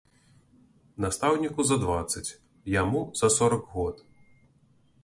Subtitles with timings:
[1.05, 2.27] Настаўніку за дваццаць,
[2.81, 3.95] яму за сорак год.